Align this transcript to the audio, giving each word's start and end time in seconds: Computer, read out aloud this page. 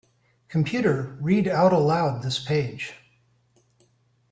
Computer, 0.47 1.15
read 1.21 1.47
out 1.47 1.71
aloud 1.71 2.23
this 2.23 2.43
page. 2.43 2.93